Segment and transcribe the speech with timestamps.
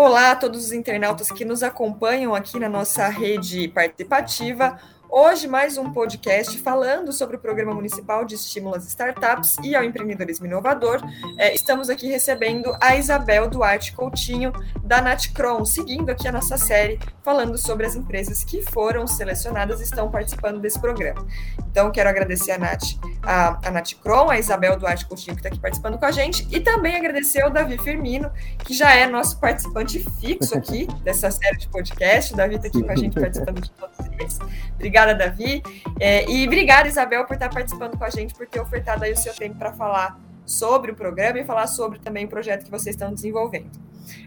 [0.00, 4.78] Olá a todos os internautas que nos acompanham aqui na nossa rede participativa.
[5.10, 9.82] Hoje, mais um podcast falando sobre o Programa Municipal de Estímulo às Startups e ao
[9.82, 11.00] Empreendedorismo Inovador.
[11.38, 14.52] É, estamos aqui recebendo a Isabel Duarte Coutinho,
[14.84, 19.84] da Natcron, seguindo aqui a nossa série, falando sobre as empresas que foram selecionadas e
[19.84, 21.26] estão participando desse programa.
[21.70, 22.84] Então, quero agradecer a Nath,
[23.22, 26.96] a, a a Isabel Duarte Coutinho, que está aqui participando com a gente, e também
[26.96, 32.34] agradecer ao Davi Firmino, que já é nosso participante fixo aqui dessa série de podcast.
[32.34, 34.38] O Davi está aqui com a gente participando de todos eles.
[34.74, 35.62] Obrigada Obrigada, Davi.
[36.00, 39.16] É, e obrigada, Isabel, por estar participando com a gente, por ter ofertado aí o
[39.16, 42.96] seu tempo para falar sobre o programa e falar sobre também o projeto que vocês
[42.96, 43.70] estão desenvolvendo.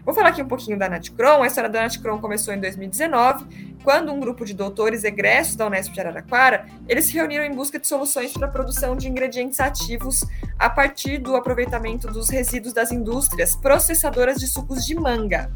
[0.04, 1.42] Vou falar aqui um pouquinho da Natcron.
[1.42, 5.92] A história da Natcron começou em 2019, quando um grupo de doutores egressos da Unesp
[5.92, 10.24] de Araraquara, eles se reuniram em busca de soluções para a produção de ingredientes ativos
[10.58, 15.50] a partir do aproveitamento dos resíduos das indústrias processadoras de sucos de manga.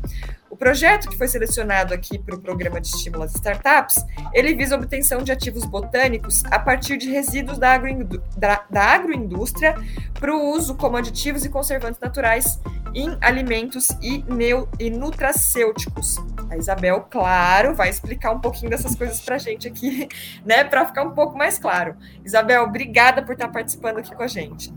[0.57, 3.97] O projeto que foi selecionado aqui para o programa de estímulo às startups,
[4.33, 7.77] ele visa a obtenção de ativos botânicos a partir de resíduos da,
[8.37, 9.75] da, da agroindústria
[10.15, 12.59] para o uso como aditivos e conservantes naturais
[12.97, 16.17] em alimentos e, neu e nutracêuticos.
[16.49, 20.09] A Isabel, claro, vai explicar um pouquinho dessas coisas para a gente aqui,
[20.45, 21.95] né, para ficar um pouco mais claro.
[22.25, 24.73] Isabel, obrigada por estar participando aqui com a gente.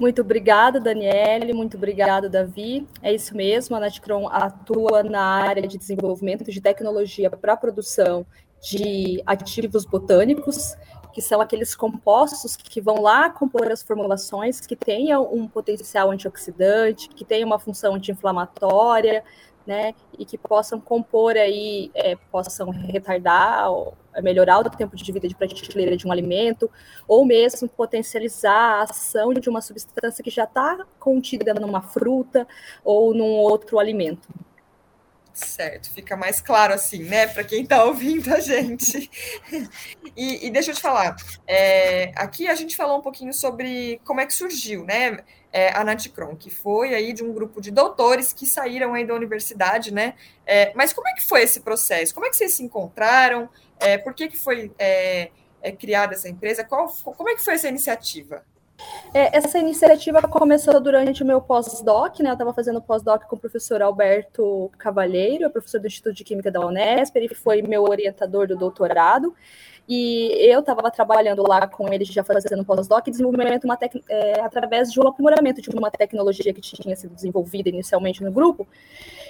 [0.00, 1.52] Muito obrigada, Daniele.
[1.52, 2.86] Muito obrigada, Davi.
[3.00, 3.76] É isso mesmo.
[3.76, 8.26] A Natcron atua na área de desenvolvimento de tecnologia para a produção
[8.60, 10.74] de ativos botânicos,
[11.14, 17.08] que são aqueles compostos que vão lá compor as formulações que tenham um potencial antioxidante,
[17.08, 19.22] que tenham uma função anti-inflamatória,
[19.64, 25.26] né, e que possam compor aí, é, possam retardar ou melhorar o tempo de vida
[25.26, 26.70] de prateleira de um alimento,
[27.08, 32.46] ou mesmo potencializar a ação de uma substância que já está contida numa fruta
[32.84, 34.28] ou num outro alimento.
[35.34, 39.10] Certo, fica mais claro assim, né, para quem está ouvindo a gente.
[40.16, 44.20] E, e, deixa eu te falar, é, aqui a gente falou um pouquinho sobre como
[44.20, 45.18] é que surgiu, né,
[45.52, 49.12] é, a Natcron, que foi aí de um grupo de doutores que saíram aí da
[49.12, 50.14] universidade, né,
[50.46, 52.14] é, mas como é que foi esse processo?
[52.14, 53.48] Como é que vocês se encontraram?
[53.80, 56.62] É, por que que foi é, é, criada essa empresa?
[56.62, 58.44] Qual, como é que foi essa iniciativa?
[59.12, 62.30] É, essa iniciativa começou durante o meu pós-doc, né?
[62.30, 66.60] Eu estava fazendo pós-doc com o professor Alberto Cavalheiro, professor do Instituto de Química da
[66.60, 69.34] Unesp, ele foi meu orientador do doutorado.
[69.86, 73.78] E eu estava trabalhando lá com ele, já fazendo pós-doc, desenvolvimento uma
[74.08, 78.66] é, através de um aprimoramento de uma tecnologia que tinha sido desenvolvida inicialmente no grupo.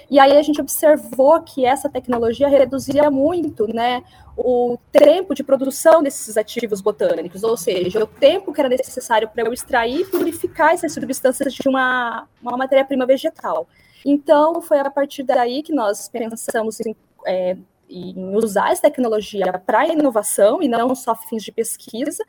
[0.09, 4.03] E aí a gente observou que essa tecnologia reduzia muito né,
[4.37, 9.43] o tempo de produção desses ativos botânicos, ou seja, o tempo que era necessário para
[9.43, 13.67] eu extrair e purificar essas substâncias de uma, uma matéria-prima vegetal.
[14.05, 16.95] Então, foi a partir daí que nós pensamos em
[17.25, 17.57] é,
[17.89, 22.23] em usar essa tecnologia para inovação e não só fins de pesquisa.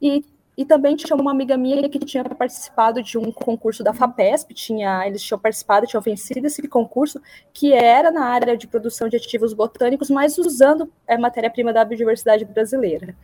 [0.00, 0.24] E,
[0.56, 5.06] e também tinha uma amiga minha que tinha participado de um concurso da FAPESP, tinha,
[5.06, 7.20] eles tinham participado, tinham vencido esse concurso,
[7.52, 12.44] que era na área de produção de ativos botânicos, mas usando a matéria-prima da biodiversidade
[12.44, 13.16] brasileira.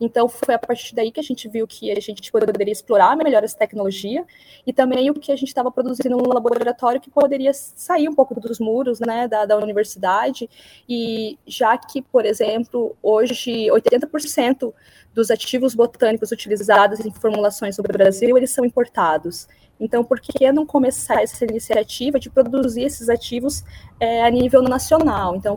[0.00, 3.44] Então, foi a partir daí que a gente viu que a gente poderia explorar melhor
[3.44, 4.24] essa tecnologia
[4.66, 8.38] e também o que a gente estava produzindo no laboratório que poderia sair um pouco
[8.40, 10.48] dos muros né, da, da universidade.
[10.88, 14.72] E já que, por exemplo, hoje 80%
[15.14, 19.46] dos ativos botânicos utilizados em formulações no Brasil, eles são importados.
[19.78, 23.64] Então, por que não começar essa iniciativa de produzir esses ativos
[24.00, 25.34] é, a nível nacional?
[25.36, 25.56] Então,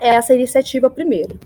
[0.00, 1.38] essa iniciativa primeiro.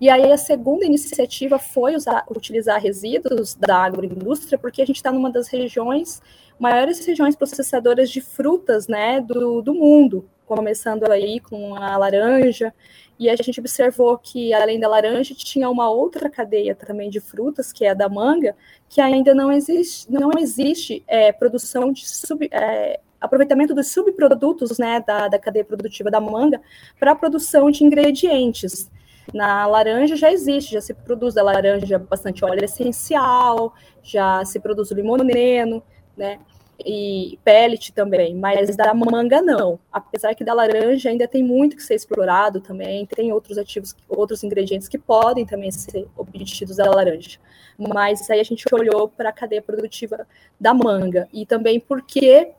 [0.00, 5.12] E aí a segunda iniciativa foi usar, utilizar resíduos da agroindústria, porque a gente está
[5.12, 6.20] numa das regiões,
[6.58, 12.72] maiores regiões processadoras de frutas né, do, do mundo, começando aí com a laranja,
[13.18, 17.72] e a gente observou que, além da laranja, tinha uma outra cadeia também de frutas,
[17.72, 18.56] que é a da manga,
[18.88, 25.02] que ainda não existe, não existe é, produção de sub, é, aproveitamento dos subprodutos né,
[25.06, 26.60] da, da cadeia produtiva da manga
[26.98, 28.90] para a produção de ingredientes.
[29.32, 34.90] Na laranja já existe, já se produz da laranja bastante óleo essencial, já se produz
[34.90, 35.82] o limoneno,
[36.16, 36.38] né?
[36.84, 39.78] E pellet também, mas da manga não.
[39.92, 44.42] Apesar que da laranja ainda tem muito que ser explorado também, tem outros ativos, outros
[44.42, 47.38] ingredientes que podem também ser obtidos da laranja.
[47.78, 50.26] Mas aí a gente olhou para a cadeia produtiva
[50.58, 52.52] da manga e também porque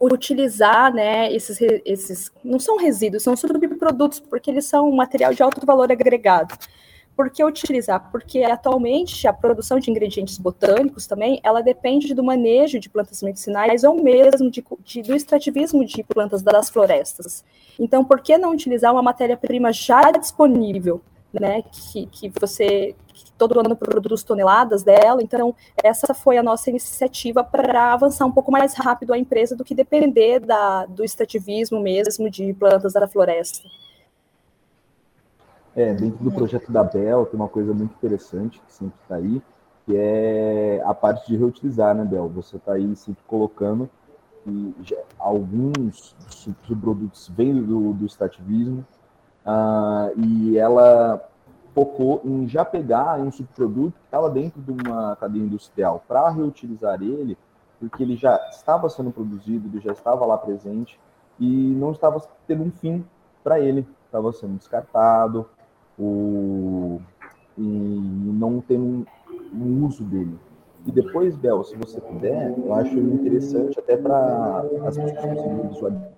[0.00, 2.30] utilizar né, esses, esses.
[2.44, 6.56] Não são resíduos, são subprodutos, porque eles são um material de alto valor agregado.
[7.16, 8.10] Por que utilizar?
[8.10, 13.84] Porque atualmente a produção de ingredientes botânicos também, ela depende do manejo de plantas medicinais
[13.84, 17.42] ou mesmo de, de, do extrativismo de plantas das florestas.
[17.78, 21.00] Então, por que não utilizar uma matéria-prima já disponível,
[21.40, 25.22] né, que, que você que todo ano produz toneladas dela.
[25.22, 29.64] Então, essa foi a nossa iniciativa para avançar um pouco mais rápido a empresa do
[29.64, 33.66] que depender da, do extrativismo mesmo de plantas da floresta.
[35.74, 39.42] É, dentro do projeto da Bel tem uma coisa muito interessante que sempre está aí,
[39.84, 42.28] que é a parte de reutilizar, né, Bel?
[42.30, 43.88] Você está aí sempre colocando
[44.42, 48.86] que alguns subprodutos vêm do, do extrativismo
[49.46, 51.26] uh, e ela
[51.74, 57.00] focou em já pegar um subproduto que estava dentro de uma cadeia industrial para reutilizar
[57.02, 57.36] ele,
[57.78, 60.98] porque ele já estava sendo produzido, ele já estava lá presente
[61.38, 63.04] e não estava tendo um fim
[63.44, 65.46] para ele, estava sendo descartado,
[65.98, 67.00] o,
[67.56, 69.04] e não um,
[69.52, 70.38] um uso dele.
[70.86, 76.16] E depois, Bel, se você puder, eu acho interessante até para as pessoas conseguirem visualizar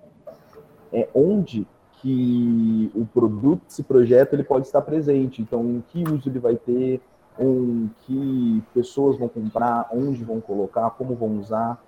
[0.92, 1.66] é onde
[2.00, 5.42] que o produto, esse projeto, ele pode estar presente.
[5.42, 7.00] Então, em que uso ele vai ter,
[7.38, 11.82] em que pessoas vão comprar, onde vão colocar, como vão usar.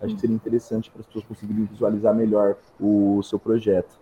[0.00, 3.98] Acho que seria interessante para as pessoas conseguirem visualizar melhor o seu projeto.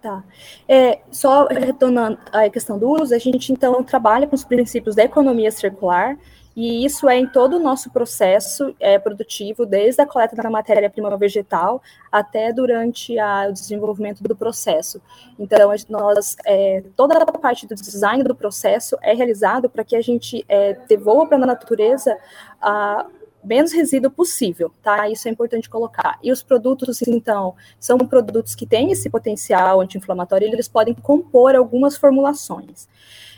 [0.00, 0.22] Tá.
[0.68, 5.02] É, só retornando à questão do uso, a gente então trabalha com os princípios da
[5.02, 6.16] economia circular,
[6.56, 11.14] e isso é em todo o nosso processo é, produtivo, desde a coleta da matéria-prima
[11.18, 15.02] vegetal até durante a, o desenvolvimento do processo.
[15.38, 20.00] Então, nós, é, toda a parte do design do processo é realizado para que a
[20.00, 22.16] gente é, devolva para a natureza
[22.58, 23.04] a,
[23.46, 25.08] menos resíduo possível, tá?
[25.08, 26.18] Isso é importante colocar.
[26.22, 31.96] E os produtos, então, são produtos que têm esse potencial anti-inflamatório, eles podem compor algumas
[31.96, 32.88] formulações.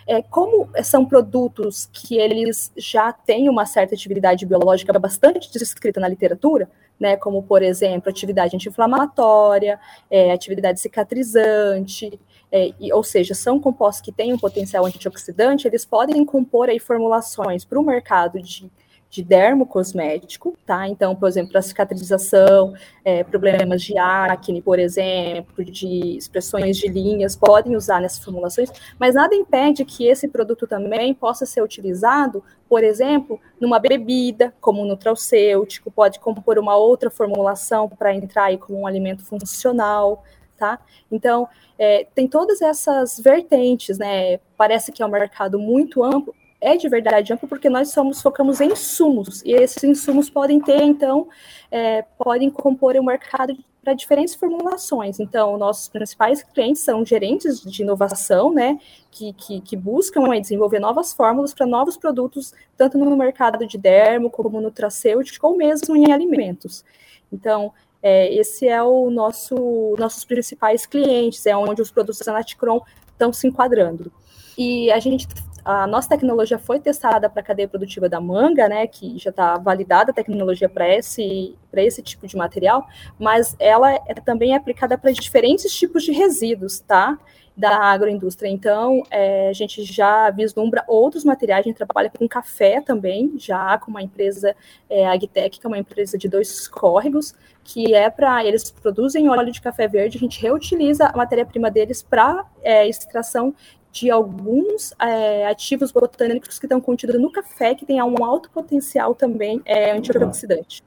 [0.07, 6.09] É, como são produtos que eles já têm uma certa atividade biológica bastante descrita na
[6.09, 6.67] literatura,
[6.99, 9.79] né, como, por exemplo, atividade anti-inflamatória,
[10.11, 12.19] é, atividade cicatrizante,
[12.51, 16.79] é, e, ou seja, são compostos que têm um potencial antioxidante, eles podem compor aí
[16.79, 18.71] formulações para o mercado de
[19.11, 20.87] de dermocosmético, tá?
[20.87, 27.35] Então, por exemplo, a cicatrização, é, problemas de acne, por exemplo, de expressões de linhas,
[27.35, 32.85] podem usar nessas formulações, mas nada impede que esse produto também possa ser utilizado, por
[32.85, 38.81] exemplo, numa bebida, como um nutracêutico, pode compor uma outra formulação para entrar aí como
[38.81, 40.23] um alimento funcional,
[40.59, 40.79] tá?
[41.11, 44.39] Então, é, tem todas essas vertentes, né?
[44.57, 48.61] Parece que é um mercado muito amplo, é de verdade amplo porque nós somos focamos
[48.61, 51.29] em insumos e esses insumos podem ter então
[51.71, 53.57] é, podem compor o um mercado
[53.89, 55.19] para diferentes formulações.
[55.19, 58.79] Então, nossos principais clientes são gerentes de inovação, né,
[59.11, 64.31] que, que, que buscam desenvolver novas fórmulas para novos produtos, tanto no mercado de dermo
[64.31, 66.85] como no tracêutico ou mesmo em alimentos.
[67.33, 67.73] Então,
[68.03, 73.33] é, esse é o nosso nossos principais clientes, é onde os produtos da Naticron estão
[73.33, 74.13] se enquadrando.
[74.57, 75.27] E a gente
[75.69, 79.59] a nossa tecnologia foi testada para a cadeia produtiva da manga, né, que já está
[79.59, 82.87] validada a tecnologia para esse, esse tipo de material,
[83.19, 87.19] mas ela é, também é aplicada para diferentes tipos de resíduos, tá?
[87.55, 88.49] Da agroindústria.
[88.49, 93.77] Então, é, a gente já vislumbra outros materiais, a gente trabalha com café também, já
[93.77, 94.57] com uma empresa,
[94.89, 98.43] é, Agtech, que é uma empresa de dois córregos, que é para.
[98.43, 103.55] Eles produzem óleo de café verde, a gente reutiliza a matéria-prima deles para é, extração
[103.93, 109.15] de alguns é, ativos botânicos que estão contidos no café, que tem um alto potencial
[109.15, 110.83] também é, antioxidante.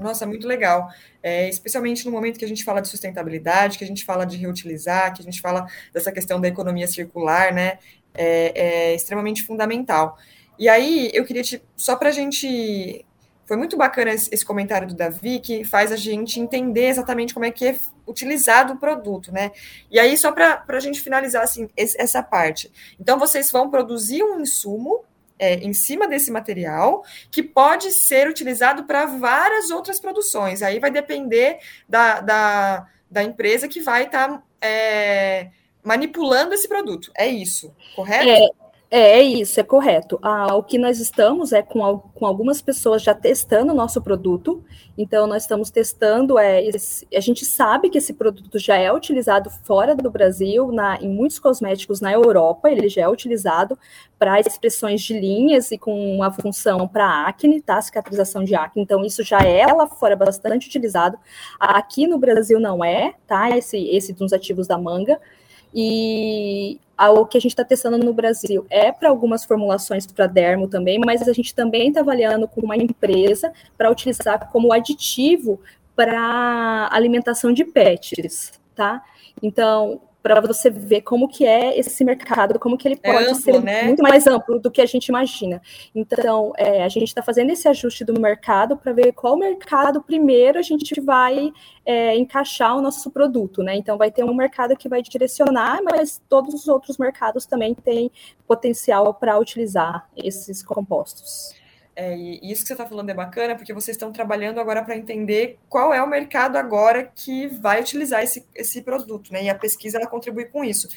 [0.00, 0.88] Nossa, muito legal.
[1.22, 4.36] É, especialmente no momento que a gente fala de sustentabilidade, que a gente fala de
[4.36, 7.78] reutilizar, que a gente fala dessa questão da economia circular, né?
[8.12, 10.18] É, é extremamente fundamental.
[10.58, 13.04] E aí, eu queria te, só para a gente
[13.46, 17.50] foi muito bacana esse, comentário do Davi, que faz a gente entender exatamente como é
[17.50, 19.52] que é utilizado o produto, né?
[19.90, 22.70] E aí, só para a gente finalizar assim, essa parte.
[22.98, 25.04] Então, vocês vão produzir um insumo
[25.38, 30.62] é, em cima desse material que pode ser utilizado para várias outras produções.
[30.62, 31.58] Aí vai depender
[31.88, 35.50] da, da, da empresa que vai estar tá, é,
[35.82, 37.10] manipulando esse produto.
[37.14, 38.30] É isso, correto?
[38.30, 38.63] É,
[38.94, 40.20] é, é isso, é correto.
[40.22, 44.64] Ah, o que nós estamos é com, com algumas pessoas já testando o nosso produto.
[44.96, 46.38] Então, nós estamos testando.
[46.38, 50.96] É, esse, a gente sabe que esse produto já é utilizado fora do Brasil, na,
[51.02, 53.76] em muitos cosméticos na Europa, ele já é utilizado
[54.16, 57.82] para expressões de linhas e com uma função para acne, tá?
[57.82, 58.80] Cicatrização de acne.
[58.80, 61.18] Então, isso já é lá fora bastante utilizado.
[61.58, 63.50] Aqui no Brasil não é, tá?
[63.58, 65.20] Esse, esse dos ativos da manga.
[65.74, 70.68] E o que a gente está testando no Brasil é para algumas formulações para dermo
[70.68, 75.60] também, mas a gente também está avaliando com uma empresa para utilizar como aditivo
[75.96, 79.02] para alimentação de pets, tá?
[79.42, 83.34] Então, para você ver como que é esse mercado, como que ele é pode amplo,
[83.42, 83.82] ser né?
[83.82, 85.60] muito mais amplo do que a gente imagina.
[85.94, 90.58] Então, é, a gente está fazendo esse ajuste do mercado para ver qual mercado primeiro
[90.58, 91.52] a gente vai
[91.84, 93.76] é, encaixar o nosso produto, né?
[93.76, 98.10] Então, vai ter um mercado que vai direcionar, mas todos os outros mercados também têm
[98.48, 101.54] potencial para utilizar esses compostos.
[101.96, 104.96] É, e isso que você está falando é bacana, porque vocês estão trabalhando agora para
[104.96, 109.44] entender qual é o mercado agora que vai utilizar esse, esse produto, né?
[109.44, 110.88] E a pesquisa ela contribui com isso.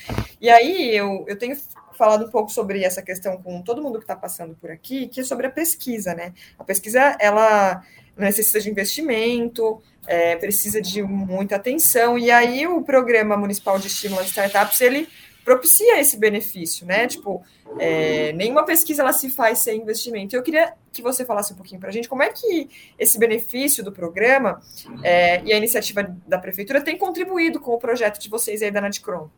[0.41, 1.55] E aí eu, eu tenho
[1.93, 5.21] falado um pouco sobre essa questão com todo mundo que está passando por aqui, que
[5.21, 6.33] é sobre a pesquisa, né?
[6.57, 7.83] A pesquisa ela
[8.17, 14.21] necessita de investimento, é, precisa de muita atenção, e aí o programa municipal de estímulo
[14.21, 15.07] às startups ele
[15.47, 17.07] propicia esse benefício, né?
[17.07, 17.41] Tipo,
[17.79, 20.35] é, nenhuma pesquisa ela se faz sem investimento.
[20.35, 23.81] Eu queria que você falasse um pouquinho para a gente como é que esse benefício
[23.81, 24.61] do programa
[25.01, 28.81] é, e a iniciativa da prefeitura tem contribuído com o projeto de vocês aí da
[28.81, 29.29] Nadcron.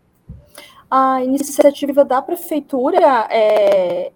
[0.90, 4.12] A iniciativa da prefeitura é,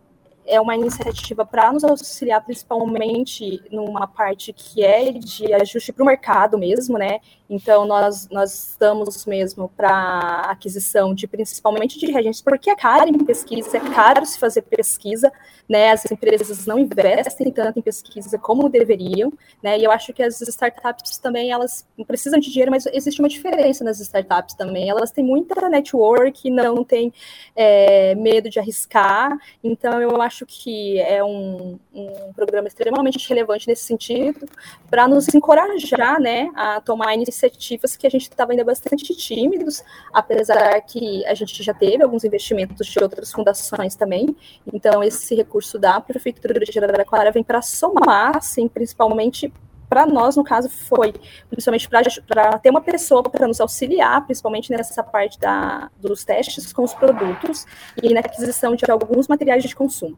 [0.48, 6.08] é uma iniciativa para nos auxiliar principalmente numa parte que é de ajuste para o
[6.08, 7.20] mercado mesmo, né?
[7.54, 13.24] Então, nós, nós estamos mesmo para aquisição de principalmente de reagentes, porque é caro em
[13.24, 15.32] pesquisa, é caro se fazer pesquisa,
[15.70, 15.92] né?
[15.92, 19.32] As empresas não investem tanto em pesquisa como deveriam,
[19.62, 19.78] né?
[19.78, 23.84] E eu acho que as startups também, elas precisam de dinheiro, mas existe uma diferença
[23.84, 24.90] nas startups também.
[24.90, 27.14] Elas têm muita network, não têm
[27.56, 33.84] é, medo de arriscar, então eu acho que é um, um programa extremamente relevante nesse
[33.84, 34.50] sentido,
[34.90, 39.84] para nos encorajar, né, a tomar iniciativa iniciativas que a gente estava ainda bastante tímidos,
[40.14, 44.36] apesar que a gente já teve alguns investimentos de outras fundações também.
[44.72, 49.52] Então, esse recurso da Prefeitura de Araraquara vem para somar, assim, principalmente
[49.90, 51.14] para nós, no caso, foi
[51.50, 51.88] principalmente
[52.26, 56.96] para ter uma pessoa para nos auxiliar, principalmente nessa parte da, dos testes com os
[56.96, 57.66] produtos
[58.02, 60.18] e na aquisição de alguns materiais de consumo.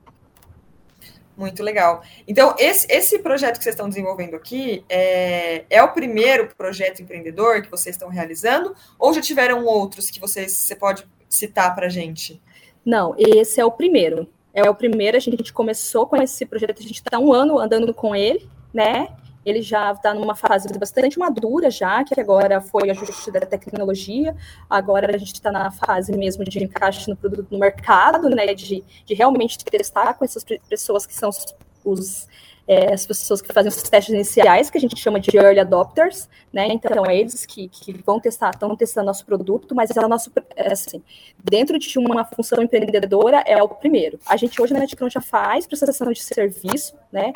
[1.38, 2.02] Muito legal.
[2.28, 7.62] Então, esse, esse projeto que vocês estão desenvolvendo aqui é, é o primeiro projeto empreendedor
[7.62, 8.74] que vocês estão realizando?
[8.98, 12.42] Ou já tiveram outros que vocês, você pode citar para a gente?
[12.86, 14.28] Não, esse é o primeiro.
[14.54, 17.94] É o primeiro, a gente começou com esse projeto, a gente está um ano andando
[17.94, 19.10] com ele, né?
[19.46, 24.36] Ele já está numa fase bastante madura já, que agora foi ajuste da tecnologia,
[24.70, 28.84] agora a gente está na fase mesmo de encaixe no produto no mercado, né, de,
[29.06, 31.30] de realmente testar com essas pessoas que são
[31.84, 32.28] os
[32.68, 36.28] é, as pessoas que fazem os testes iniciais, que a gente chama de early adopters,
[36.52, 36.68] né?
[36.68, 40.74] Então, é eles que, que vão testar, estão testando nosso produto, mas é nosso, é
[40.74, 41.04] assim,
[41.44, 44.20] dentro de uma função empreendedora, é o primeiro.
[44.26, 47.32] A gente hoje na Netcron já faz prestação de serviço, né?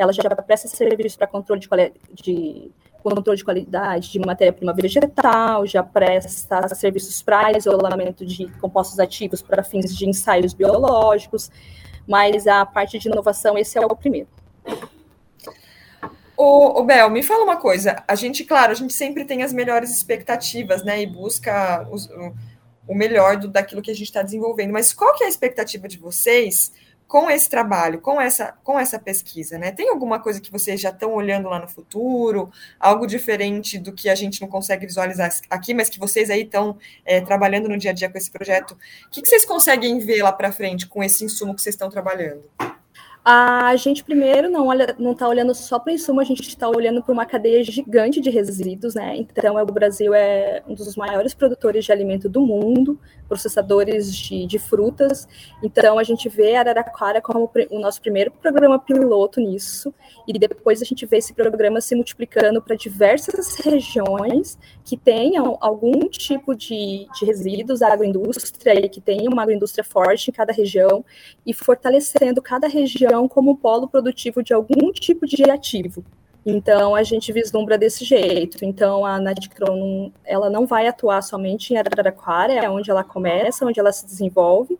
[0.00, 1.68] ela já presta serviço para controle de,
[2.14, 2.70] de
[3.02, 9.62] controle de qualidade de matéria-prima vegetal, já presta serviços para isolamento de compostos ativos para
[9.62, 11.50] fins de ensaios biológicos,
[12.08, 14.28] mas a parte de inovação, esse é o primeiro.
[16.42, 18.02] O, o Bel, me fala uma coisa.
[18.08, 21.02] A gente, claro, a gente sempre tem as melhores expectativas, né?
[21.02, 22.34] E busca os, o,
[22.88, 24.72] o melhor do, daquilo que a gente está desenvolvendo.
[24.72, 26.72] Mas qual que é a expectativa de vocês
[27.06, 29.70] com esse trabalho, com essa, com essa pesquisa, né?
[29.70, 34.08] Tem alguma coisa que vocês já estão olhando lá no futuro, algo diferente do que
[34.08, 37.90] a gente não consegue visualizar aqui, mas que vocês aí estão é, trabalhando no dia
[37.90, 38.78] a dia com esse projeto?
[39.08, 41.90] O que, que vocês conseguem ver lá para frente com esse insumo que vocês estão
[41.90, 42.44] trabalhando?
[43.22, 46.66] A gente primeiro não olha, não está olhando só para o insumo, a gente está
[46.66, 49.14] olhando para uma cadeia gigante de resíduos, né?
[49.14, 52.98] Então, o Brasil é um dos maiores produtores de alimento do mundo,
[53.28, 55.28] processadores de, de frutas.
[55.62, 59.92] Então, a gente vê Araraquara como o nosso primeiro programa piloto nisso,
[60.26, 66.08] e depois a gente vê esse programa se multiplicando para diversas regiões que tenham algum
[66.08, 71.04] tipo de, de resíduos agroindústria e que tenham uma agroindústria forte em cada região
[71.44, 76.04] e fortalecendo cada região como polo produtivo de algum tipo de ativo.
[76.44, 78.64] Então, a gente vislumbra desse jeito.
[78.64, 83.78] Então, a Nadcron, ela não vai atuar somente em Araraquara, é onde ela começa, onde
[83.78, 84.78] ela se desenvolve,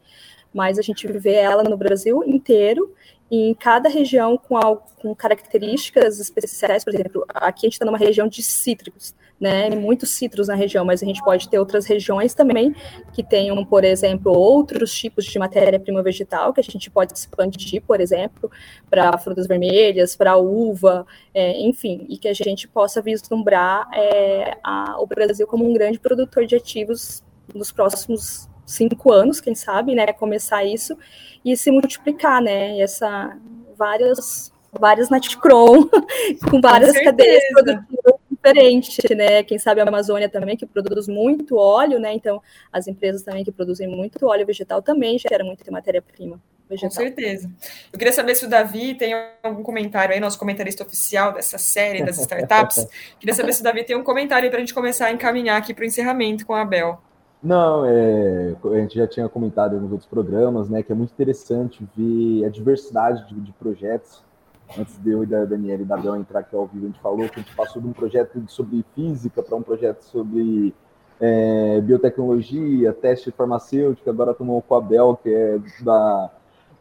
[0.53, 2.93] mas a gente vê ela no Brasil inteiro
[3.31, 4.59] em cada região com,
[5.01, 10.11] com características especiais, por exemplo, aqui a gente está numa região de cítricos, né, muitos
[10.11, 12.75] citros na região, mas a gente pode ter outras regiões também
[13.15, 18.01] que tenham, por exemplo, outros tipos de matéria-prima vegetal que a gente pode expandir, por
[18.01, 18.51] exemplo,
[18.91, 25.01] para frutas vermelhas, para uva, é, enfim, e que a gente possa vislumbrar é, a,
[25.01, 27.23] o Brasil como um grande produtor de ativos
[27.55, 30.97] nos próximos cinco anos, quem sabe, né, começar isso
[31.45, 33.37] e se multiplicar, né, essa
[33.77, 35.89] várias várias Natcron
[36.49, 39.43] com várias com cadeias produtivas diferentes, né?
[39.43, 42.15] Quem sabe a Amazônia também que produz muito óleo, né?
[42.15, 42.41] Então
[42.73, 46.41] as empresas também que produzem muito óleo vegetal também geram muita matéria-prima.
[46.69, 47.51] Com certeza.
[47.93, 49.13] Eu queria saber se o Davi tem
[49.43, 52.87] algum comentário aí, nosso comentarista oficial dessa série das startups.
[53.19, 55.59] queria saber se o Davi tem um comentário aí para a gente começar a encaminhar
[55.59, 57.03] aqui para o encerramento com a Abel.
[57.43, 61.87] Não, é, a gente já tinha comentado nos outros programas, né, que é muito interessante
[61.97, 64.23] ver a diversidade de, de projetos.
[64.79, 67.01] Antes de eu e da Daniela e da Bel entrar aqui ao vivo, a gente
[67.01, 70.73] falou que a gente passou de um projeto sobre física para um projeto sobre
[71.19, 76.31] é, biotecnologia, teste farmacêutico, agora tomou com a Bel, que é da,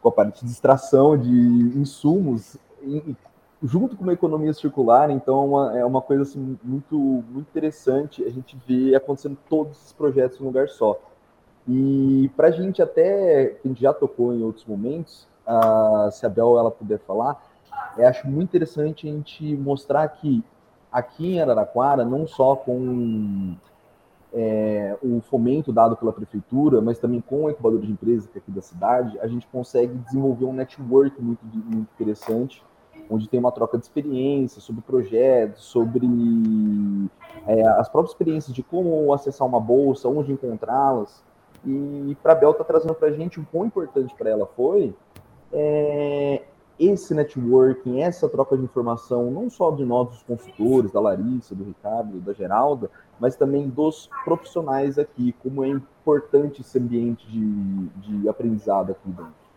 [0.01, 2.57] com a parte de extração de insumos,
[3.61, 8.23] junto com uma economia circular, então é uma, é uma coisa assim, muito, muito interessante
[8.23, 10.99] a gente ver acontecendo todos esses projetos em um lugar só.
[11.67, 15.27] E para a gente até, a gente já tocou em outros momentos,
[16.11, 17.43] se a Bel ela puder falar,
[17.97, 20.43] eu acho muito interessante a gente mostrar que
[20.91, 23.55] aqui em Araraquara, não só com
[24.33, 28.61] é, o fomento dado pela prefeitura, mas também com o incubador de empresas aqui da
[28.61, 32.63] cidade, a gente consegue desenvolver um network muito, muito interessante
[33.09, 36.07] onde tem uma troca de experiências sobre projetos, sobre
[37.47, 41.23] é, as próprias experiências de como acessar uma bolsa, onde encontrá-las.
[41.65, 44.95] E para a Bel está trazendo para a gente o quão importante para ela foi
[45.51, 46.41] é,
[46.79, 51.65] esse networking, essa troca de informação, não só de nós, dos consultores, da Larissa, do
[51.65, 52.89] Ricardo, da Geralda,
[53.19, 59.48] mas também dos profissionais aqui, como é importante esse ambiente de, de aprendizado aqui dentro.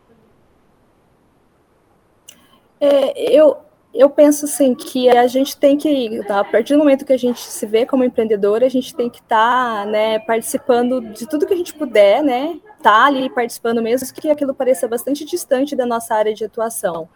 [2.84, 3.58] É, eu,
[3.94, 7.16] eu penso assim que a gente tem que, tá, a partir do momento que a
[7.16, 11.46] gente se vê como empreendedor, a gente tem que estar tá, né, participando de tudo
[11.46, 12.58] que a gente puder, né?
[12.82, 17.08] Tá ali participando mesmo que aquilo pareça bastante distante da nossa área de atuação.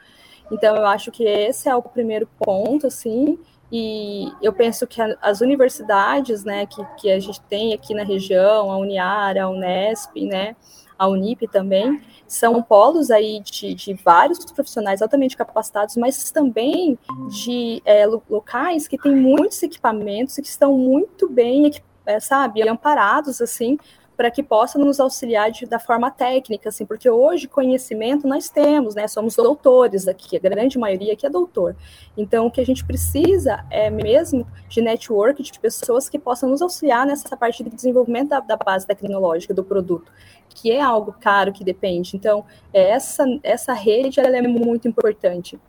[0.53, 3.37] Então eu acho que esse é o primeiro ponto, assim,
[3.73, 8.71] e eu penso que as universidades, né, que, que a gente tem aqui na região,
[8.71, 10.55] a Uniara, a Unesp, né,
[10.99, 17.83] a Unip também, são polos aí de, de vários profissionais altamente capacitados, mas também de
[17.85, 21.71] é, locais que têm muitos equipamentos e que estão muito bem,
[22.05, 23.79] é, sabe, amparados, assim,
[24.17, 28.95] para que possa nos auxiliar de, da forma técnica, assim, porque hoje conhecimento nós temos,
[28.95, 29.07] né?
[29.07, 31.77] Somos doutores aqui, a grande maioria aqui é doutor.
[32.17, 36.63] Então, o que a gente precisa é mesmo de network, de pessoas que possam nos
[36.63, 40.11] auxiliar nessa parte de desenvolvimento da, da base tecnológica do produto,
[40.49, 42.17] que é algo caro que depende.
[42.17, 45.61] Então, essa, essa rede ela é muito importante.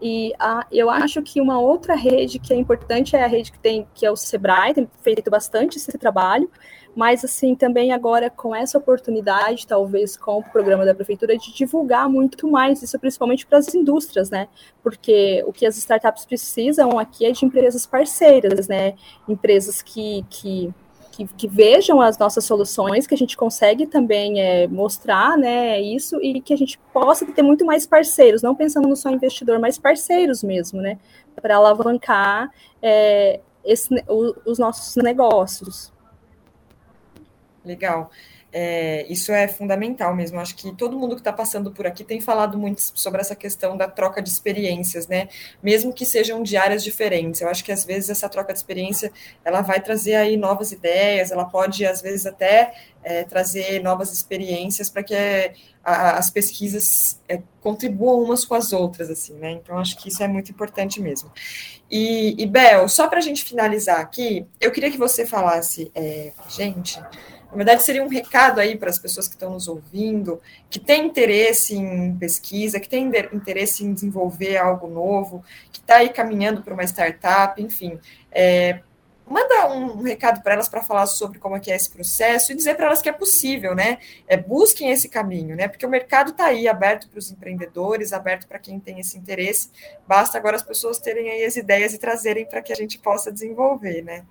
[0.00, 3.58] E a, eu acho que uma outra rede que é importante é a rede que
[3.58, 6.50] tem, que é o Sebrae, tem feito bastante esse trabalho,
[6.94, 12.08] mas assim também agora com essa oportunidade, talvez com o programa da prefeitura, de divulgar
[12.08, 14.48] muito mais isso, principalmente para as indústrias, né?
[14.82, 18.94] Porque o que as startups precisam aqui é de empresas parceiras, né?
[19.28, 20.74] Empresas que, que
[21.16, 26.20] que, que, vejam as nossas soluções, que a gente consegue também é, mostrar né, isso
[26.20, 29.78] e que a gente possa ter muito mais parceiros, não pensando no só investidor, mas
[29.78, 30.98] parceiros mesmo, né?
[31.40, 32.50] Para alavancar
[32.82, 35.90] é, esse, o, os nossos negócios.
[37.64, 38.10] Legal.
[38.52, 40.40] É, isso é fundamental mesmo.
[40.40, 43.76] Acho que todo mundo que está passando por aqui tem falado muito sobre essa questão
[43.76, 45.28] da troca de experiências, né?
[45.62, 47.40] Mesmo que sejam de áreas diferentes.
[47.40, 49.12] Eu acho que às vezes essa troca de experiência
[49.44, 54.88] ela vai trazer aí novas ideias, ela pode às vezes até é, trazer novas experiências
[54.88, 55.52] para que é,
[55.84, 59.52] a, as pesquisas é, contribuam umas com as outras, assim, né?
[59.52, 61.30] Então acho que isso é muito importante mesmo.
[61.90, 66.32] E, e Bel, só para a gente finalizar aqui, eu queria que você falasse, é,
[66.48, 66.98] gente
[67.50, 71.06] na verdade, seria um recado aí para as pessoas que estão nos ouvindo, que têm
[71.06, 76.74] interesse em pesquisa, que têm interesse em desenvolver algo novo, que está aí caminhando para
[76.74, 77.98] uma startup, enfim.
[78.30, 78.80] É,
[79.28, 82.54] manda um, recado para elas para falar sobre como é que é esse processo e
[82.54, 83.98] dizer para elas que é possível, né?
[84.28, 85.66] É, busquem esse caminho, né?
[85.66, 89.70] Porque o mercado está aí aberto para os empreendedores, aberto para quem tem esse interesse.
[90.06, 93.32] Basta agora as pessoas terem aí as ideias e trazerem para que a gente possa
[93.32, 94.24] desenvolver, né?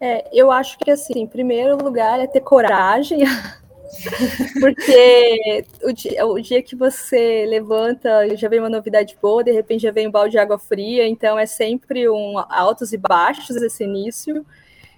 [0.00, 3.20] É, eu acho que, assim, em primeiro lugar é ter coragem,
[4.60, 9.82] porque o dia, o dia, que você levanta, já vem uma novidade boa, de repente
[9.82, 13.84] já vem um balde de água fria, então é sempre um altos e baixos esse
[13.84, 14.44] início.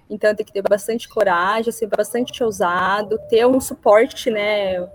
[0.09, 4.85] Então tem que ter bastante coragem, ser bastante ousado, ter um suporte, né,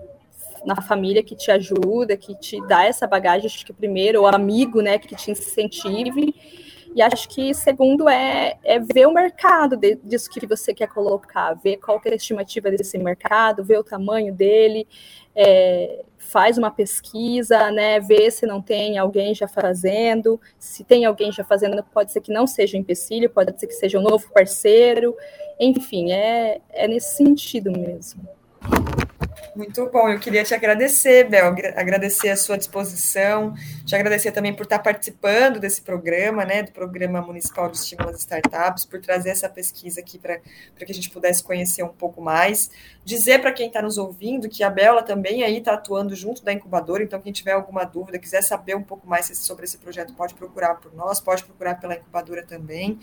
[0.66, 4.82] na família que te ajuda, que te dá essa bagagem, acho que primeiro, o amigo,
[4.82, 6.34] né, que te incentive
[6.94, 11.54] E acho que segundo é, é ver o mercado de, disso que você quer colocar,
[11.54, 14.87] ver qual é a estimativa desse mercado, ver o tamanho dele,
[15.35, 21.33] é, faz uma pesquisa, né, vê se não tem alguém já fazendo, se tem alguém
[21.33, 24.30] já fazendo, pode ser que não seja um empecilho, pode ser que seja um novo
[24.33, 25.16] parceiro,
[25.59, 28.22] enfim, é, é nesse sentido mesmo.
[29.54, 33.54] Muito bom, eu queria te agradecer, Bel, agradecer a sua disposição,
[33.85, 38.18] te agradecer também por estar participando desse programa, né, do Programa Municipal de Estímulo às
[38.18, 42.70] Startups, por trazer essa pesquisa aqui para que a gente pudesse conhecer um pouco mais.
[43.04, 46.54] Dizer para quem está nos ouvindo que a Bela também aí está atuando junto da
[46.54, 50.32] incubadora, então quem tiver alguma dúvida, quiser saber um pouco mais sobre esse projeto, pode
[50.32, 52.98] procurar por nós, pode procurar pela incubadora também.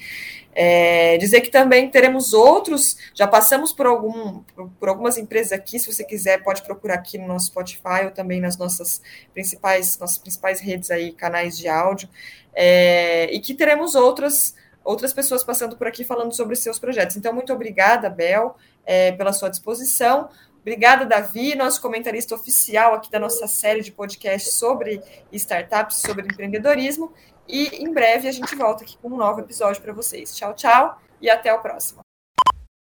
[0.56, 4.42] É, dizer que também teremos outros, já passamos por, algum,
[4.80, 8.42] por algumas empresas aqui, se você quiser, pode procurar aqui no nosso Spotify ou também
[8.42, 9.04] nas nossas
[9.36, 12.10] principais, nossas principais redes aí, canais de áudio,
[12.56, 17.16] é, e que teremos outras outras pessoas passando por aqui falando sobre seus projetos.
[17.16, 20.30] Então, muito obrigada, Bel é, pela sua disposição.
[20.62, 27.12] Obrigada, Davi, nosso comentarista oficial aqui da nossa série de podcasts sobre startups, sobre empreendedorismo.
[27.48, 30.36] E em breve a gente volta aqui com um novo episódio para vocês.
[30.36, 32.11] Tchau, tchau e até o próximo.